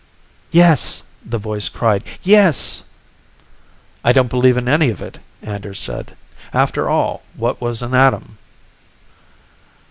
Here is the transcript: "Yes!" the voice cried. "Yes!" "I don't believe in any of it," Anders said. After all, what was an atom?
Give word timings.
"Yes!" 0.49 1.03
the 1.23 1.37
voice 1.37 1.69
cried. 1.69 2.03
"Yes!" 2.23 2.85
"I 4.03 4.11
don't 4.11 4.31
believe 4.31 4.57
in 4.57 4.67
any 4.67 4.89
of 4.89 4.99
it," 4.99 5.19
Anders 5.43 5.79
said. 5.79 6.17
After 6.51 6.89
all, 6.89 7.21
what 7.35 7.61
was 7.61 7.83
an 7.83 7.93
atom? 7.93 8.39